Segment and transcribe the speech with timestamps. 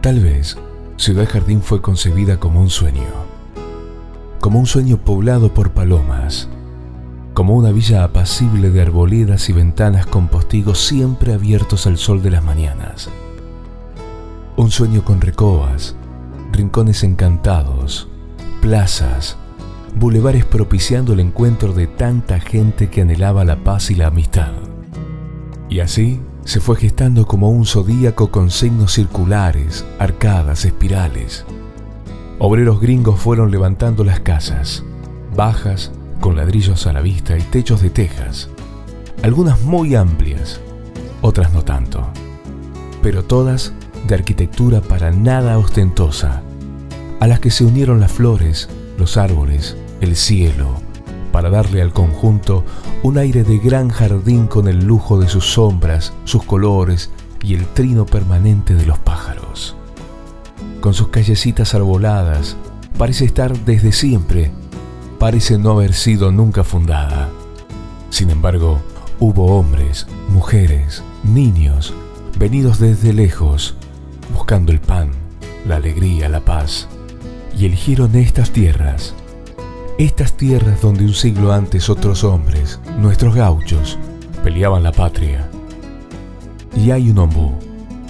[0.00, 0.56] Tal vez
[0.96, 3.04] Ciudad Jardín fue concebida como un sueño,
[4.40, 6.48] como un sueño poblado por palomas,
[7.34, 12.30] como una villa apacible de arboledas y ventanas con postigos siempre abiertos al sol de
[12.30, 13.10] las mañanas.
[14.56, 15.96] Un sueño con recobas,
[16.50, 18.08] rincones encantados,
[18.62, 19.36] plazas,
[19.96, 24.52] bulevares propiciando el encuentro de tanta gente que anhelaba la paz y la amistad.
[25.68, 31.44] Y así se fue gestando como un zodíaco con signos circulares, arcadas, espirales.
[32.38, 34.82] Obreros gringos fueron levantando las casas,
[35.36, 38.48] bajas, con ladrillos a la vista y techos de tejas,
[39.22, 40.60] algunas muy amplias,
[41.22, 42.06] otras no tanto,
[43.02, 43.72] pero todas
[44.06, 46.42] de arquitectura para nada ostentosa,
[47.20, 48.68] a las que se unieron las flores,
[48.98, 50.80] los árboles, el cielo,
[51.40, 52.66] para darle al conjunto
[53.02, 57.10] un aire de gran jardín con el lujo de sus sombras, sus colores
[57.42, 59.74] y el trino permanente de los pájaros.
[60.82, 62.58] Con sus callecitas arboladas,
[62.98, 64.50] parece estar desde siempre,
[65.18, 67.30] parece no haber sido nunca fundada.
[68.10, 68.78] Sin embargo,
[69.18, 71.94] hubo hombres, mujeres, niños,
[72.38, 73.76] venidos desde lejos,
[74.34, 75.12] buscando el pan,
[75.66, 76.86] la alegría, la paz,
[77.56, 79.14] y eligieron estas tierras
[80.04, 83.98] estas tierras donde un siglo antes otros hombres, nuestros gauchos,
[84.42, 85.46] peleaban la patria.
[86.74, 87.52] Y hay un ombú,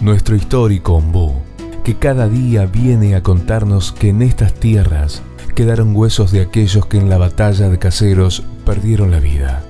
[0.00, 1.34] nuestro histórico ombú,
[1.82, 5.22] que cada día viene a contarnos que en estas tierras
[5.56, 9.64] quedaron huesos de aquellos que en la batalla de caseros perdieron la vida.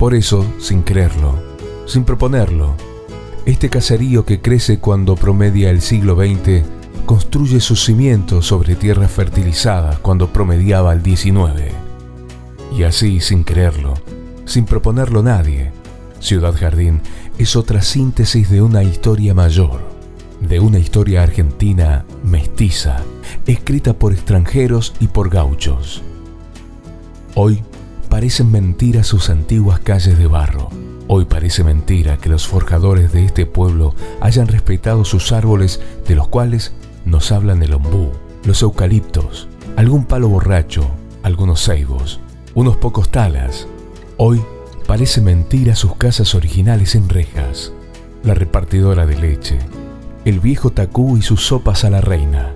[0.00, 1.40] Por eso, sin creerlo,
[1.86, 2.74] sin proponerlo,
[3.46, 6.64] este caserío que crece cuando promedia el siglo XX
[7.06, 11.72] construye sus cimientos sobre tierras fertilizadas cuando promediaba el 19.
[12.76, 13.94] Y así, sin creerlo,
[14.44, 15.72] sin proponerlo nadie,
[16.20, 17.00] Ciudad Jardín
[17.38, 19.80] es otra síntesis de una historia mayor,
[20.40, 23.02] de una historia argentina mestiza,
[23.46, 26.02] escrita por extranjeros y por gauchos.
[27.34, 27.62] Hoy
[28.08, 30.68] parecen mentiras sus antiguas calles de barro.
[31.08, 36.28] Hoy parece mentira que los forjadores de este pueblo hayan respetado sus árboles de los
[36.28, 36.72] cuales
[37.04, 38.10] nos hablan el ombú,
[38.44, 40.88] los eucaliptos, algún palo borracho,
[41.22, 42.20] algunos ceibos,
[42.54, 43.66] unos pocos talas.
[44.16, 44.42] Hoy
[44.86, 47.72] parece mentira sus casas originales en rejas,
[48.22, 49.58] la repartidora de leche,
[50.24, 52.54] el viejo tacú y sus sopas a la reina.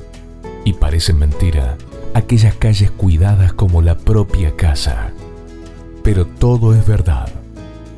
[0.64, 1.76] Y parecen mentira
[2.14, 5.10] aquellas calles cuidadas como la propia casa.
[6.02, 7.28] Pero todo es verdad.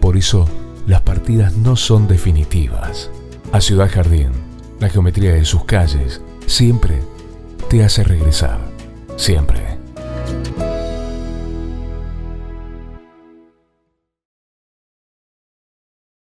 [0.00, 0.48] Por eso
[0.86, 3.10] las partidas no son definitivas.
[3.52, 4.30] A Ciudad Jardín,
[4.80, 7.02] la geometría de sus calles, siempre
[7.68, 8.58] te hace regresar.
[9.16, 9.67] Siempre.